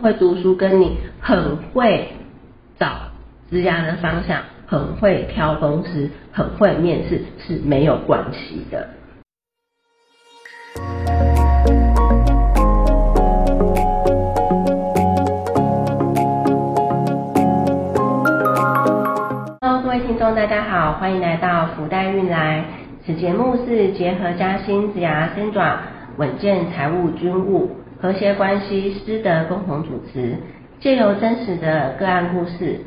[0.00, 2.08] 会读书跟你很会
[2.78, 2.88] 找
[3.50, 8.88] 职涯的方向、很会挑公司、很会面试是没有关系的。
[19.60, 22.64] Hello，各位听众，大家好，欢迎来到福袋运来。
[23.04, 25.80] 此节目是结合嘉兴职涯先爪
[26.18, 27.70] 稳健财务军务
[28.00, 30.36] 和谐关系师的共同主持，
[30.78, 32.78] 借由真实的个案故事，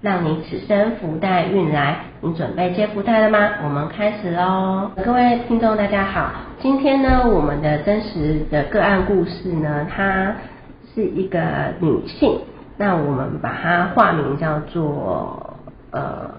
[0.00, 1.96] 让你此生福袋运来。
[2.20, 3.38] 你准备接福袋了吗？
[3.64, 4.92] 我们开始喽！
[5.04, 10.32] 各位听众，大家好，今天呢，我们的真实的个案故事呢，她
[10.94, 11.40] 是一个
[11.80, 12.38] 女性，
[12.76, 15.56] 那我们把她化名叫做
[15.90, 16.30] 呃，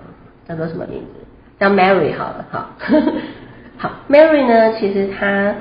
[0.47, 1.25] 叫做什么名字？
[1.59, 2.69] 叫 Mary 好了，好，
[3.77, 5.53] 好，Mary 呢，其实她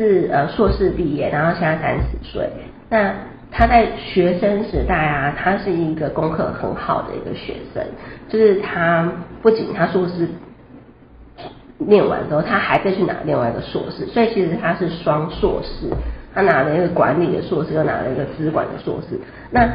[0.00, 2.48] 是呃硕士毕业，然后现在三十岁。
[2.88, 3.12] 那
[3.50, 7.84] 他在学生时代啊，他是一个功课很好的一个学生，
[8.28, 9.12] 就是他
[9.42, 10.26] 不仅他硕士
[11.78, 15.90] 念完之后，他还再去拿另外一个硕士，所以其实他是双硕士，
[16.34, 19.20] 他拿了一个管理的硕士，又拿了一个资管的硕士。
[19.50, 19.68] 那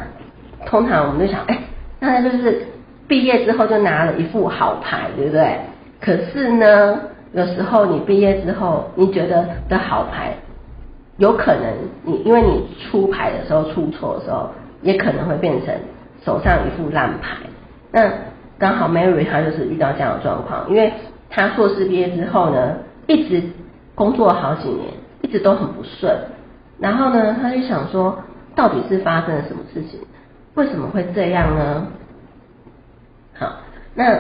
[0.66, 1.59] 通常我们就想，哎，
[2.00, 2.66] 那他就是。
[3.08, 5.59] 毕业之后就拿了一副好牌，对不对？
[6.02, 7.00] 可是呢，
[7.36, 10.33] 有时候你毕业之后，你觉得的好牌，
[11.17, 11.64] 有可能
[12.03, 14.50] 你因为你出牌的时候出错的时候，
[14.81, 15.75] 也可能会变成
[16.23, 17.38] 手上一副烂牌。
[17.91, 18.09] 那
[18.58, 20.94] 刚好 Mary 她就是遇到这样的状况，因为
[21.30, 23.44] 她硕士毕业之后呢，一直
[23.95, 26.17] 工作好几年，一直都很不顺。
[26.80, 28.17] 然后呢，她就想说，
[28.56, 30.00] 到底是发生了什么事情？
[30.53, 31.88] 为什么会这样呢？
[33.38, 33.58] 好，
[33.94, 34.17] 那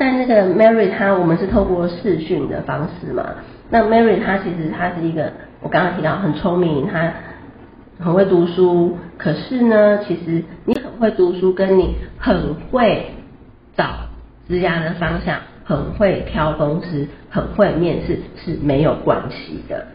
[0.00, 3.22] 在那个 Mary 她，我们是透过视讯的方式嘛。
[3.68, 7.12] 那 Mary 她其实她是一个，我刚刚提到很聪明，她
[8.02, 8.96] 很会读书。
[9.18, 13.10] 可是呢，其实你很会读书，跟你很会
[13.76, 14.08] 找
[14.48, 19.86] 职涯的方向，很会挑公司，很会面试是没有关系的。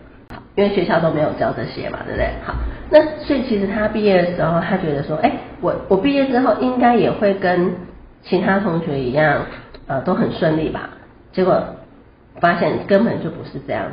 [0.55, 2.29] 因为学校都没有教这些嘛，对不对？
[2.45, 2.53] 好，
[2.91, 5.31] 那所以其实他毕业的时候，他觉得说，哎，
[5.61, 7.71] 我我毕业之后应该也会跟
[8.21, 9.45] 其他同学一样，
[9.87, 10.89] 呃，都很顺利吧？
[11.31, 11.61] 结果
[12.39, 13.85] 发现根本就不是这样，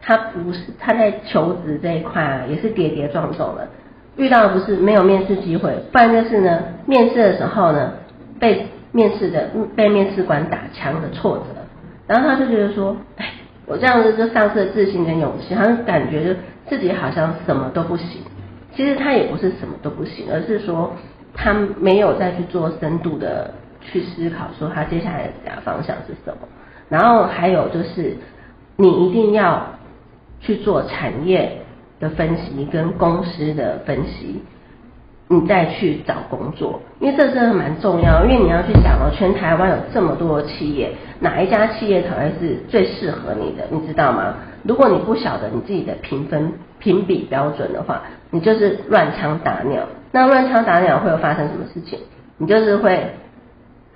[0.00, 3.68] 他不是他在求职这一块啊，也是跌跌撞撞的，
[4.16, 7.92] 遇到不是没有面试机会，不然就是呢，面试的时候呢，
[8.38, 11.44] 被面试的被面试官打枪的挫折，
[12.06, 13.32] 然后他就觉得说，哎。
[13.68, 18.22] 我这样子就丧失了自信跟勇气，好像感觉就自己好像什么都不行。
[18.72, 20.92] 其实他也不是什么都不行，而是说
[21.34, 23.52] 他没有再去做深度的
[23.90, 26.48] 去思考，说他接下来的职方向是什么。
[26.88, 28.16] 然后还有就是，
[28.76, 29.66] 你一定要
[30.40, 31.58] 去做产业
[31.98, 34.42] 的分析跟公司的分析。
[35.28, 38.24] 你再去找工作，因为这真的蛮重要。
[38.24, 43.64] 因为你要去想哦，全台湾有这么多企业，哪一家企业才会是最适合你的？
[43.70, 44.36] 你知道吗？
[44.62, 49.82] 如果你不晓得你自己的评分评比标准的话，你就是乱枪打鸟。
[50.12, 51.98] 那乱枪打鸟会有发生什么事情？
[52.38, 53.10] 你就是会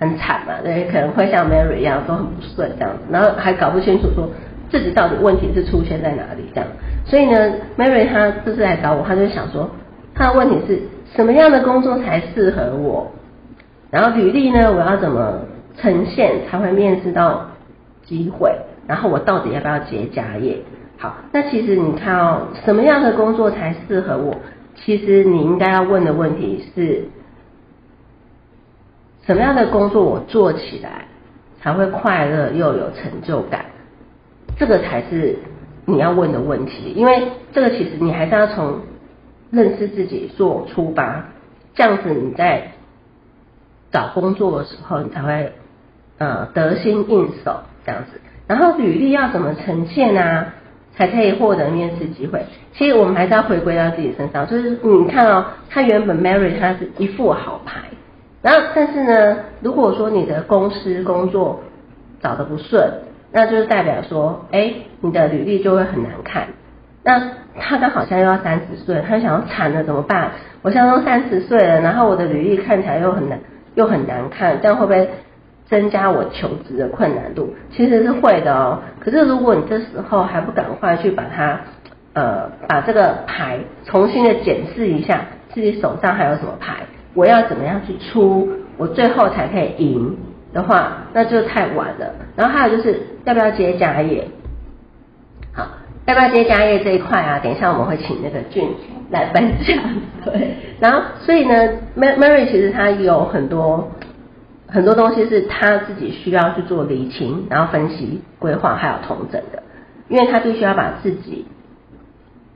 [0.01, 4.27] 很惨嘛，对，可能会像 Mary 一样都很不顺这样子，然后还搞不清楚说
[4.69, 6.67] 自己到底问题是出现在哪里这样。
[7.05, 9.69] 所以呢，Mary 她这次来找我，她就想说，
[10.13, 10.81] 她的问题是。
[11.13, 13.11] 什么样的工作才适合我？
[13.89, 14.71] 然后履历呢？
[14.71, 15.39] 我要怎么
[15.75, 17.47] 呈现才会面试到
[18.05, 18.49] 机会？
[18.87, 20.59] 然后我到底要不要接家业？
[20.97, 24.37] 好，那其实你看哦，什么样的工作才适合我？
[24.73, 27.03] 其实你应该要问的问题是：
[29.25, 31.05] 什么样的工作我做起来
[31.61, 33.65] 才会快乐又有成就感？
[34.57, 35.37] 这个才是
[35.85, 38.81] 你要问的问题，因为这个其实你还是要从。
[39.53, 41.25] 认识自己做出发，
[41.75, 42.71] 这样子你在
[43.91, 45.51] 找工作的时候，你才会
[46.19, 48.21] 呃得心应手这样子。
[48.47, 50.53] 然后履历要怎么呈现啊，
[50.95, 52.45] 才可以获得面试机会？
[52.71, 57.81] 其实我们还是要回归到自己身上，就是你看哦，他原本 Mary 他是一副好牌，
[58.41, 61.61] 然后但是呢，如果说你的公司工作
[62.21, 62.91] 找的不顺，
[63.31, 66.47] 那就是代表说，哎，你的履历就会很难看。
[67.03, 67.19] 那
[67.59, 70.31] 他刚好像又要三十岁，他想要惨了怎么办？
[70.61, 73.39] 我现在都三十岁了，然后我的履历看起来又很难，
[73.75, 75.09] 又很难看，这样会不会
[75.65, 77.55] 增加我求职的困难度？
[77.71, 78.79] 其实是会的哦。
[78.99, 81.61] 可是如果你这时候还不赶快去把它，
[82.13, 85.21] 呃，把这个牌重新的检视一下，
[85.53, 90.17] 自己手上还有什么牌，我要怎么样去出，我最后才可以赢
[90.53, 92.13] 的话，那就太晚了。
[92.35, 94.27] 然后还有就是要不要接家业？
[95.53, 95.67] 好
[96.05, 97.39] 要不要接家业这一块啊？
[97.43, 98.67] 等一下我们会请那个俊
[99.09, 99.77] 来分享。
[100.25, 101.53] 对， 然后所以呢
[101.97, 103.91] ，Ma- Mary 其实她有很多
[104.67, 109.61] 很多东西是她自己需要去做厘清，然后分析、规划还有统整的，
[110.07, 111.45] 因为她必须要把自己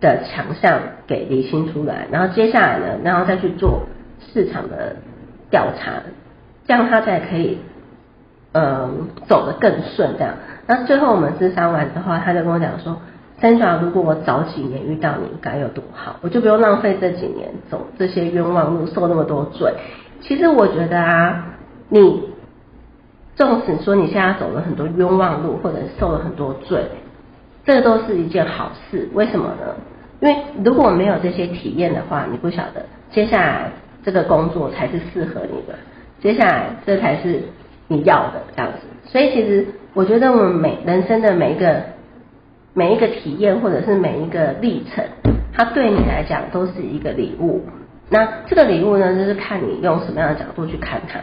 [0.02, 3.84] 的强项给理清出来，然后接下来呢，然后再去做
[4.20, 4.96] 市场的
[5.50, 6.02] 调查，
[6.68, 7.60] 这样他才可以
[8.54, 10.36] 嗯走得更顺这样。
[10.68, 12.98] 那最后我们咨商完之后，他就跟我讲说
[13.42, 19.74] 山泉如果我早几年遇到你，该有多好，我就不用浪费这几年走这些冤枉路，受那么多罪。
[20.22, 21.46] 其实我觉得啊，
[21.90, 22.30] 你
[23.36, 26.86] 纵使说你现在走了很多冤枉路，或者受了很多罪，
[27.66, 29.10] 这都是一件好事。
[29.14, 29.76] 为什么呢？
[30.22, 33.72] 因为如果没有这些体验的话，你不晓得接下来
[34.06, 35.76] 这个工作才是适合你的，
[36.22, 37.42] 接下来这才是
[37.88, 38.80] 你要的这样子。
[39.10, 39.66] 所以其实
[39.96, 41.82] 我觉得我们每人生的每一个
[42.74, 45.04] 每一个体验，或者是每一个历程，
[45.54, 47.66] 它对你来讲都是一个礼物。
[48.10, 51.20] 那这个礼物呢，就是看你用什么样的角度去看它。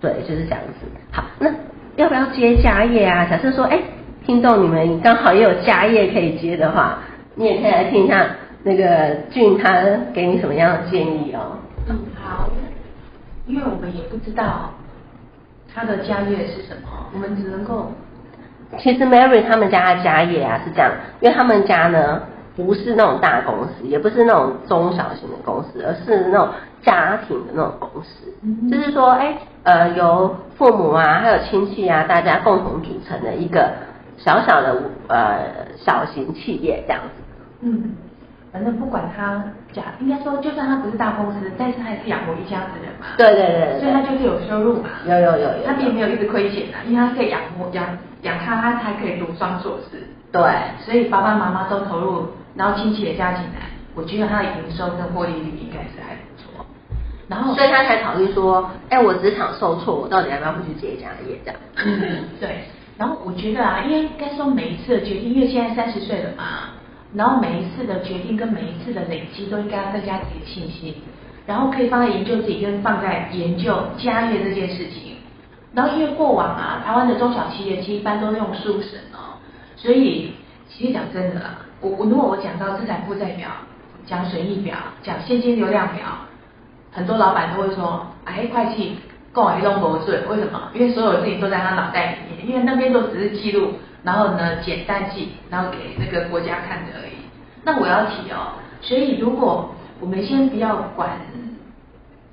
[0.00, 0.86] 对，就是这样子。
[1.10, 1.50] 好，那
[1.96, 3.26] 要不要接家业啊？
[3.30, 3.80] 假设说，哎，
[4.26, 6.98] 听众你们刚好也有家业可以接的话，
[7.34, 8.26] 你也可以来听一下
[8.62, 11.56] 那个俊他给你什么样的建议哦。
[11.86, 12.48] 嗯，好，
[13.46, 14.70] 因为我们也不知道
[15.72, 17.92] 他的家业是什么，我们只能够
[18.78, 20.90] 其实 Mary 他们家的家业啊是这样，
[21.20, 22.22] 因为他们家呢
[22.56, 26.48] 不是那种大公司，也不是那种中小型的公司，而是那种
[26.82, 28.32] 家庭的那种公司。
[28.42, 33.72] 嗯就是说，哎，呃，由父母啊，还有亲戚啊，大家共同组成的一个
[34.16, 35.38] 小小的呃
[35.76, 37.22] 小型企业这样子。
[37.60, 37.92] 嗯，
[38.54, 39.42] 反正不管他
[39.72, 47.84] 假，应该说就算他不是大公司，但是他也是养活一家子人嘛，对对对对所以他就是有收入嘛，有有有有，他并没有一直亏钱啊，因为他可以养活养
[48.22, 50.40] 养他，他才可以读双硕士，对
[50.86, 53.66] 所以爸爸妈妈都投入，然后亲戚也加进来，
[53.96, 56.64] 我觉得他的营收跟获利率应该是还不错。
[57.26, 61.58] 然后，所以他才考虑说，哎，我职场受挫，我到底要不要回去接家业这样？
[61.76, 62.64] 嗯，对。
[62.98, 66.44] 然后我觉得啊，因为应该说每一次的决定，因为现在三十岁了嘛，
[67.14, 70.94] 然后每一次的决定跟每一次的累积，都应该要增加自己的信心，
[71.46, 75.16] 然后可以放在研究自己，跟放在研究家业这件事情。
[75.72, 79.38] 然后因为过往啊，台湾的中小企业其实一般都用书审哦，
[79.76, 80.32] 所以
[80.68, 81.40] 其实讲真的，
[81.80, 83.48] 我我如果我讲到资产负债表、
[84.06, 86.06] 讲损益表、讲现金流量表，
[86.92, 88.96] 很多老板都会说，哎，会计
[89.32, 90.70] 跟我一动不准，为什么？
[90.74, 93.72] 因为所有事情都在他脑袋里面，因为那边都只是记录，
[94.04, 97.16] 然后呢简单记，然后给那个国家看的而已。
[97.64, 101.18] 那我要提哦，所以如果我们先不要管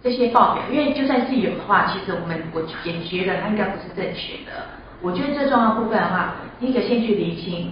[0.04, 4.52] 这些报表，因为就算是有的话，其实我们我也觉得它应该不是正确的。
[5.02, 7.72] 我觉得最重要部分的话，第一个先去厘清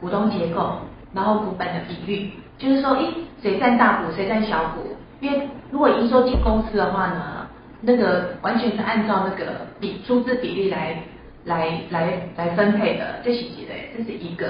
[0.00, 0.80] 股东结构，
[1.14, 3.08] 然后股本的比率，就是说，诶，
[3.42, 4.96] 谁占大股，谁占小股？
[5.20, 7.46] 因为如果营收进公司的话呢，
[7.80, 11.02] 那个完全是按照那个比出资比例来
[11.48, 14.46] 来来来分配的，这是几类，这是一个。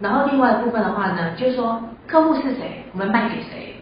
[0.00, 3.76] 然后另外一部分的话呢，就是说客户是谁，我们卖给谁，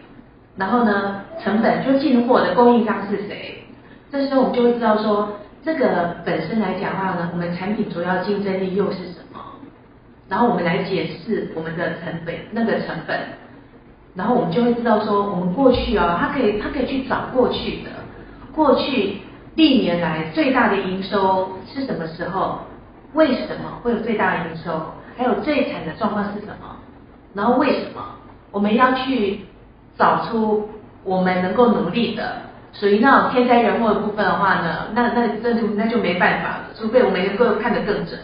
[0.57, 3.63] 然后呢，成本就进货的供应商是谁，
[4.11, 9.39] 这时候我们就会知道说，这个本身来讲的话呢，我们产品主要竞争力又是什么？
[10.27, 13.17] 然后我们来解释我们的成本那个成本，
[14.13, 17.89] 然后我们就会知道说，我们过去啊、它可以它可以去找过去的，
[18.53, 19.19] 过去
[19.59, 22.59] 历年来最大的营收是什么时候？
[23.13, 24.71] 为什么会有最大的营收？
[25.17, 26.77] 还有最惨的状况是什么？
[27.33, 28.01] 然后为什么？
[28.51, 29.41] 我们要去
[29.97, 30.69] 找出
[31.03, 32.37] 我们能够努力的，
[32.71, 38.17] 属于那种天灾人祸的部分的话呢，那那那就那就没办法了，除非我们能够看得更准。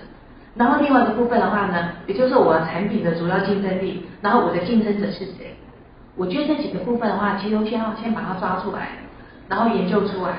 [0.55, 5.53] 然后另外一个部分的话呢，也就是我产品的主要竞争力，然后我的竞争者是谁？
[6.15, 8.87] 我觉得这几个部分的话，其实都先要先把它抓出来，
[9.49, 10.31] 然后研究出来。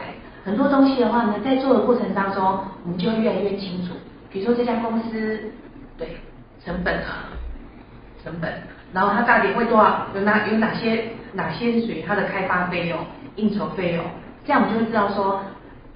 [0.46, 2.40] 很多东西的话呢，在做的过程当中，
[2.84, 3.94] 我们就越来越清楚。
[4.30, 5.40] 比如说这家公司，
[5.98, 6.16] 对
[6.64, 7.26] 成本啊，
[8.22, 8.48] 成本，
[8.92, 10.06] 然后它到底会多少？
[10.14, 12.96] 有哪有哪些哪些属于它的开发费用、
[13.34, 14.04] 应酬费用？
[14.44, 15.40] 这样我们就会知道说，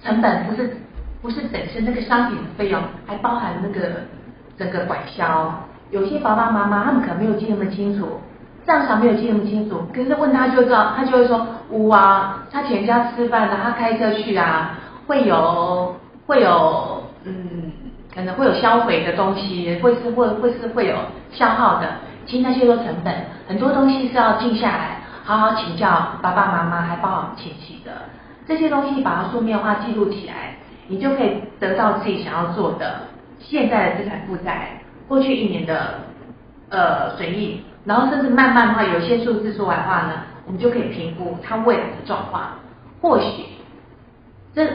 [0.03, 0.77] 成本不是
[1.23, 3.89] 不是本身那个商品的费用，还包含那个
[4.59, 5.55] 整个管销。
[5.93, 8.21] 有些爸爸妈妈他们可能没有记那么清楚，
[8.67, 15.97] 账上没有记那么清楚，可是问他就知道，他就会说，屋啊，他请人家吃饭啊，他开车去啊，会有
[16.27, 17.73] 会有嗯。
[18.13, 20.97] 可能会有销毁的东西，会是会会是会有
[21.31, 21.87] 消耗的，
[22.27, 23.15] 其实那些都成本，
[23.47, 25.87] 很多东西是要静下来，好好请教
[26.21, 27.93] 爸爸妈妈，还包含亲戚的，
[28.49, 30.57] 这些东西把它书面化记录起来，
[30.89, 33.03] 你就可以得到自己想要做的
[33.39, 36.01] 现在的资产负债，过去一年的
[36.69, 40.15] 呃损益，然后甚至慢慢的话，有些数字说完话呢，
[40.51, 42.51] 我们就可以评估他未来的状况。
[43.01, 43.45] 或许
[44.53, 44.67] 这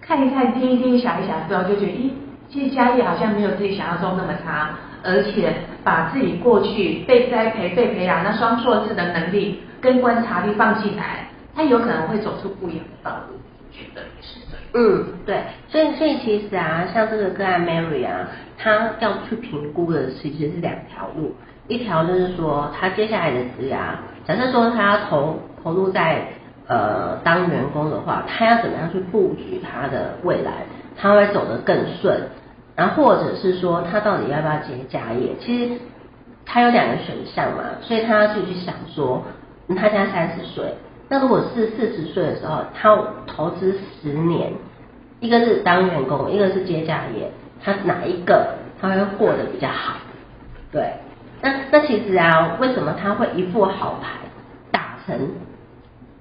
[0.00, 2.10] 看一看、听一听、想一想之后，就觉得，咦，
[2.48, 4.70] 其实家业好像没有自己想象中那么差，
[5.02, 13.34] 而且把自己过去被栽培、被培养那双硕士的能力跟观察力放进来，他有可能会走出不一样的道路。
[13.72, 14.62] 觉得也是这样。
[14.74, 21.34] 嗯，对，所以所以其实啊，像这个个案 Mary 啊，他要去评估的其实是两条路，
[21.66, 23.96] 一条就是说他接下来的职涯，
[24.28, 26.28] 假设说他要投投入在
[26.66, 30.66] 呃当员工的话，他要怎么样去布局他的未来，
[30.96, 32.20] 他会走得更顺，
[32.76, 35.80] 然后或者是说他到底要不要接家业，其实
[36.44, 39.22] 他有两个选项嘛，所以他要自己去想说，
[39.68, 40.74] 嗯她现在三十岁。
[41.08, 42.94] 那如果是四十岁的时候，他
[43.26, 44.52] 投资十年，
[45.20, 47.30] 一个是当员工，一个是接家业，
[47.64, 49.94] 他哪一个他会过得比较好？
[50.70, 50.92] 对，
[51.40, 54.18] 那那其实啊，为什么他会一副好牌
[54.70, 55.16] 打成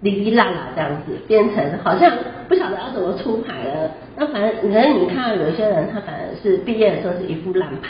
[0.02, 2.12] 哩哩啦啦这样子，变成好像
[2.48, 3.92] 不晓得要怎么出牌了？
[4.16, 7.90] 那反正可能你看到有些人，他反而是毕业的时候是一副烂牌，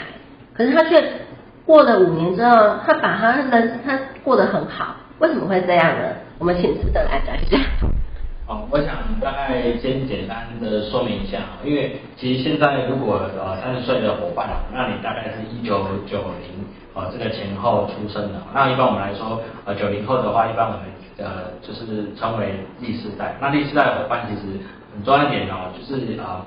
[0.54, 1.04] 可是他却
[1.66, 6.08] 过了五年之后，他把他人他过得很好，为什么会这样呢？
[6.38, 7.58] 我们请师德来讲一下。
[8.48, 16.64] 好，我想大概先简单的说明一下，因为其实现在如果呃三十岁的伙伴，那你大概是一九九零
[16.94, 20.80] 呃这个前后出生的，那一般我们来说呃九零后的话，一般我们
[21.18, 23.36] 呃就是称为历世代。
[23.38, 24.58] 那历世代伙伴其实
[24.94, 26.40] 很重要一点哦，就是呃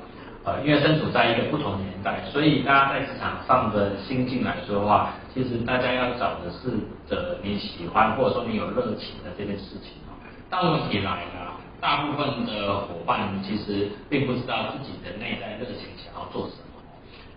[0.43, 6.72] 呃因为身处在一个不同年代，所以大家在职场上的心境来说的话，其实大家要找的是
[7.08, 10.17] 的你喜欢或者说你有热情的这件事情哦。
[10.50, 11.50] 但问题来了。
[11.81, 16.79] 大部分的伙伴其实并不知道自己的内在热情想要做什么，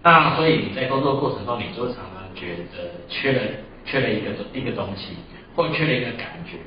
[0.03, 3.41] 那所以你在工作过程中，你就常常觉得缺了
[3.87, 5.17] 缺了一个一个东西，
[5.57, 6.59] 或缺了一个感觉。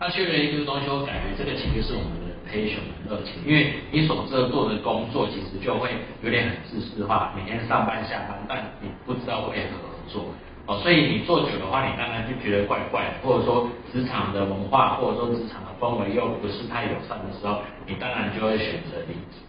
[0.00, 5.90] 那缺了一个东西我感觉，这个其实是我们的 passion 热情，因为你所做做的工作其实就会
[6.22, 10.24] 有点很自私化，每天上班下班，但你不知道为何而做。
[10.68, 19.40] 哦，所以你做久的话，你当然就觉得怪怪的，或者说职场的文化，或者说职场的氛围又不是太友善的时候，你当然就会选择离职。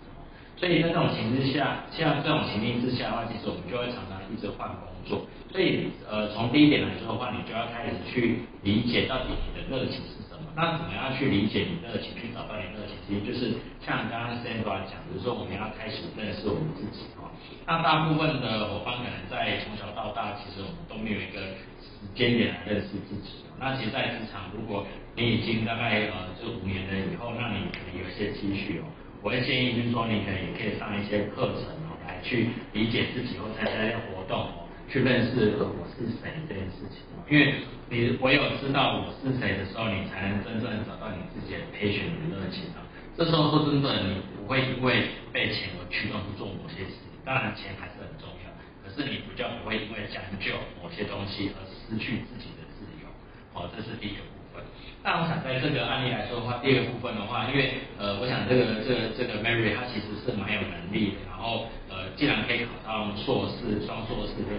[0.56, 5.28] 所以在这种情之下，像这种情境之下的话，其实我们就会常常一直换工作。
[5.52, 10.29] 所以呃，从第一点来说的话，你就要开始去理解到底你的热情是什么。
[10.60, 13.00] 那怎么样去理解你热情，去找到你热情？
[13.08, 17.32] 其实就是像刚刚 Sandra 讲，比如说我们要开始认识我们自己哦。
[17.66, 21.40] 那大部分的伙伴可能在从小到大，其实我们都没有一个
[21.80, 23.48] 时间点来认识自己。
[23.58, 24.86] 那其实，在职场，如果
[25.16, 28.92] 你已经大概呃这五年了以后，那你可能有一些积蓄哦，
[29.24, 37.06] 我会建议就是说，你可能也可以上一些课程哦，来去理解自己，或参加一些活动哦，去认识我是谁这件事情。
[37.30, 42.82] 因为你唯有知道我是谁的时候，你才能真正找到你自己的培训的热情啊。
[43.16, 47.14] 这时候说真的，你不会因为被钱而驱动去做某些事情。
[47.24, 48.50] 当然，钱还是很重要，
[48.82, 53.06] 可是你比较不会因为讲究某些东西而失去自己的自由。
[53.54, 54.64] 哦，这是第一个部分。
[55.04, 64.59] 那我想在这个案例来说的话，第二个部分的话，因为呃，我想这个这个这个 Mary 她其实是蛮有能力的，然后呃，既然可以考到硕士、双硕士这部分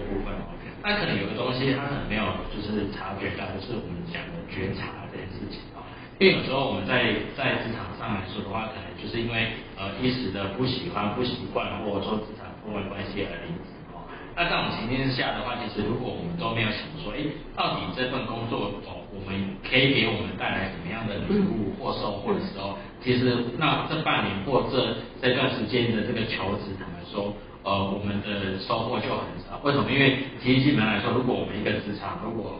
[0.83, 5.85] 那可能有个东西他可能没有就是察觉到，就是我们讲的觉察这件事情哦。
[6.19, 12.49] 因为有时候我们在在职场上来说的话，可能就是因为呃一时的不喜欢、不习惯，或者说职场。
[12.61, 14.05] 因为关系而离职哦，
[14.37, 17.25] 那这种情境下的话，其实如果我们都没有想说，哎，
[17.57, 19.33] 到底这份工作哦，我们
[19.67, 29.59] 可以给我们带来什么样的礼物或收获的时候，其实那这半年或这这段时间的这个求职，他们说，呃，我们的收获就很少。
[29.63, 29.91] 为什么？
[29.91, 32.59] 因为其实基本上来说，如果我们一个职场如果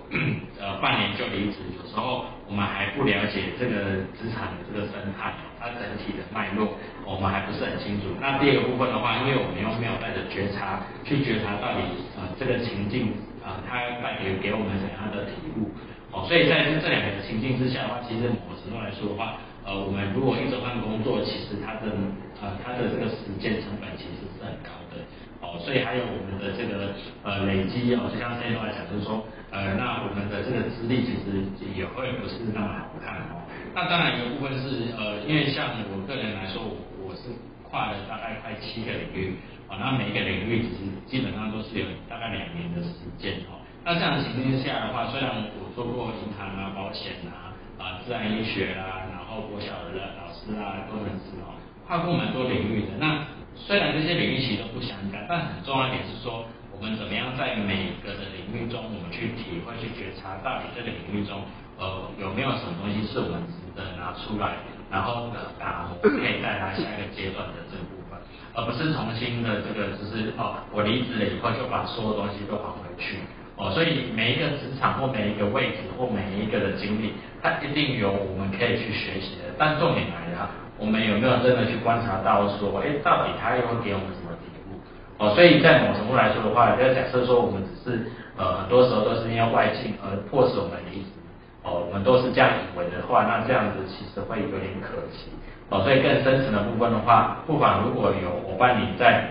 [0.60, 5.34] 呃半年就离职，有时候我们还不了解这个职场的这个生态。
[5.62, 6.74] 它整体的脉络
[7.06, 8.10] 我们还不是很清楚。
[8.20, 11.86] 那第二个部分的话，因为我们又没有带着觉察去觉察到底
[12.18, 13.14] 呃这个情境
[13.46, 15.70] 啊，它带给给我们怎样的体悟
[16.10, 21.94] 哦，所以在这两个情境之下的话，其实某种程度来说的话，呃，我们如果一直换工作，其实它的
[22.42, 25.02] 呃它的这个时间成本其实是很高的
[25.42, 31.46] 哦，所以还有我们的这个呃累积哦，就像现在来讲，就是说呃那我们的这个资历其实
[31.78, 33.46] 也会不是那么好看哦。
[33.74, 36.76] 那当然，一个部分是呃，因为像我个人来说，我
[37.08, 37.30] 我是
[37.64, 39.38] 跨了大概快七个领域
[39.70, 43.62] 啊，那每一个领域其实基本上都是有大概两年的时间哦。
[43.86, 49.01] 那这样情况下的话，虽然我做过银行啊、保险啊、啊自然医学啊，
[49.32, 51.56] 后国小的老师啊、工程师哦，
[51.88, 53.00] 跨过蛮多领域的。
[53.00, 53.24] 那
[53.56, 56.44] 虽然这些领域其实都不相干，但很重要一点是说，
[56.76, 61.40] 我们怎么样在每个的领域中，我们去体会、去觉察，到底这个领域中，
[61.80, 64.60] 呃，有没有什么东西是我们值得拿出来，
[64.92, 68.20] 然后的打磨，可以带来下一个阶段的这部分，
[68.56, 73.20] 而不是重新的这个，只是哦，我离职了以后就把所有东西都还回去，
[73.62, 77.14] 哦，所以每一个职场或每一个位置或每一个的经历，
[77.44, 80.50] 它一定有我们可以去学习的，但重点来了，
[80.80, 84.82] 我们有没有真的去观察到说，哎，到底他又会给我们什么礼物？
[85.22, 91.14] 哦，所以在某程度来说的话，不要假设说我们只是呃很多时候都是因为外境而迫使我们离职，
[91.62, 95.30] 哦，我们都是这样以为的话，那这样子其实会有点可惜。
[95.70, 99.30] 哦，所以更深层的部分的话，不妨如果有伙伴你在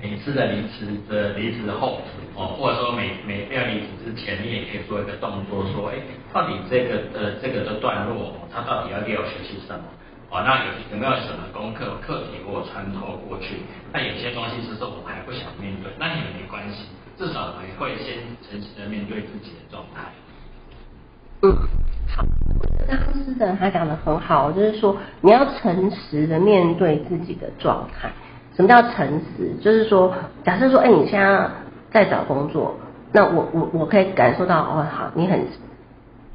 [0.00, 2.00] 每次的离职的离职后，
[2.34, 5.96] 哦，或者说每每要离职之前，你也可以做一个动作，说，哎，
[6.32, 9.84] 到底这个呃这个的段落，它到底要给我学习什么？
[10.30, 13.62] 哦，那有有没有什么功课课题给我穿透过去？
[13.92, 20.02] 那有些东西其实我还不想面对，那也没关系，至少我会先诚实的面对自己的状态。
[21.42, 21.54] 嗯，
[22.14, 22.26] 好，
[22.88, 28.10] 那公司的他讲的很好，就是说你要诚实的面对自己的状态。
[28.56, 29.52] 什么叫诚实？
[29.60, 30.12] 就是说，
[30.44, 31.48] 假设说，哎，你现在
[31.90, 32.74] 在找工作，
[33.12, 35.40] 那我我我可以感受到，哦，好，你很。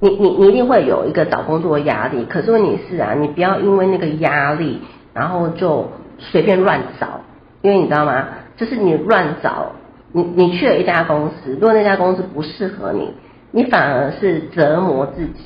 [0.01, 4.79] 你你你一定会有一个找工作的压力，可是问题是啊，你不要因为那个压力，
[5.13, 7.19] 然后就随便乱找，
[7.61, 8.29] 因为你知道吗？
[8.55, 9.73] 就是你乱找，
[10.13, 13.13] 你你去了一家公司，如果那家公司不适合你，
[13.51, 15.43] 你反而是折磨自己，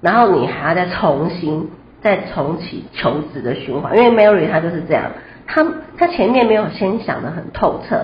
[0.00, 1.68] 然后你还要再重新
[2.00, 5.10] 再重启求职的循环，因为 Mary 她就是这样，
[5.46, 7.96] 他他前面没有先想的很透彻，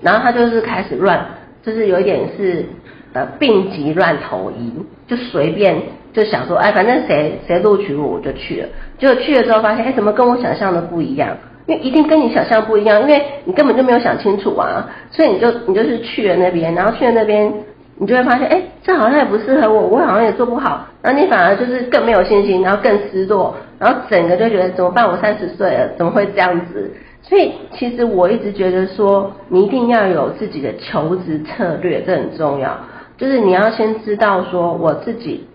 [0.00, 1.24] 然后他就是开始乱，
[1.62, 2.64] 就是有一点是。
[3.12, 4.72] 呃，病急乱投医，
[5.08, 5.82] 就随便
[6.12, 8.68] 就想说，哎，反正谁谁录取我，我就去了。
[8.98, 11.36] 结果去了之后发现，哎，怎么跟我想象的不一样？
[11.66, 14.88] 因为一定跟你想象不一样，因为你根本就没有想清楚啊。
[15.10, 17.52] 所以你就你就是去了那边，然后去了那边，
[17.96, 20.86] 你就会发现，哎，这好像也不适合我，我好像也做不好。
[21.02, 25.08] 然后你反而就是更没有信心，然后更失落，然后整个就觉得怎么办？
[25.08, 26.92] 我三十岁了，怎么会这样子？
[27.22, 32.78] 所以其实我一直觉得说，你一定要有自己的求职策略，这很重要。
[33.16, 35.46] 就是你要先知道说我自己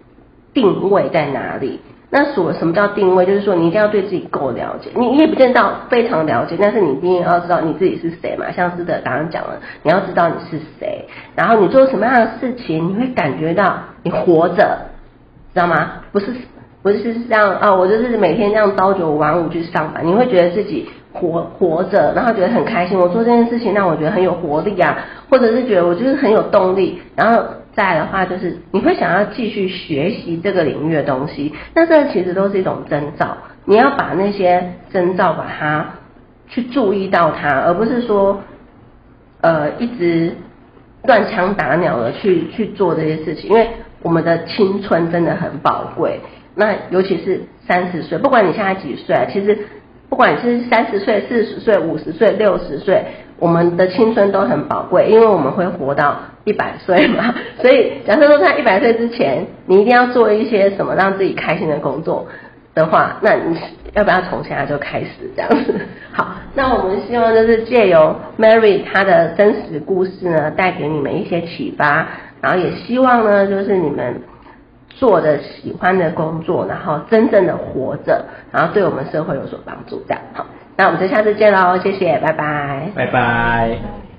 [0.54, 1.80] 定位在哪里。
[2.12, 3.26] 那所什么叫定位？
[3.26, 4.90] 就是说你一定要对自己够了解。
[4.96, 8.52] 你你也不见到非常了解，但是你一定要知道你自己是谁嘛。
[8.52, 14.78] 像是的刚刚讲了，你要知道你是谁，然后你做什么样的事情，你会感觉到你活着，
[15.54, 16.04] 知道吗？
[16.12, 16.28] 不是
[16.86, 20.88] 不是这样啊，我就是每天这样朝九晚五去上班，你会觉得自己。
[21.18, 23.00] 活活着，然后觉得很开心。
[23.00, 24.98] 我做这件事情让我觉得很有活力啊，
[25.30, 27.00] 或者是觉得我就是很有动力。
[27.16, 27.42] 然后
[27.74, 31.54] 再的话，就是你会想要继续学习这个领域的东西。
[31.74, 35.86] 那这其实都是一种征兆，你要把那些征兆把它
[36.50, 38.42] 去注意到它，而不是说
[39.40, 40.36] 呃一直
[41.06, 43.50] 乱枪打鸟的去去做这些事情。
[43.50, 43.70] 因为
[44.02, 46.20] 我们的青春真的很宝贵，
[46.56, 49.58] 那尤其是三十岁，不管你现在几岁，其实。
[50.08, 53.04] 不管是三十岁、四十岁、五十岁、六十岁，
[53.40, 56.16] 我们的青春都很宝贵，因为我们会活到
[56.46, 57.34] 一百岁嘛。
[57.60, 62.28] 所以，假设说在一百岁之前，你一定要做一些什么让自己开心的工作
[62.76, 63.58] 的话，那你
[63.94, 65.74] 要不要从现在就开始这样子？
[66.14, 72.08] 好，那我们希望就是借由 Mary 她的真实故事呢，带给你们一些启发，
[72.42, 74.22] 然后也希望呢，就是你们。
[74.98, 80.46] 做的喜欢的工作，然后真正的活着，然后对我们社会有所帮助，这样好。
[80.78, 84.05] 那我们就下次见喽，谢谢，拜拜，拜拜。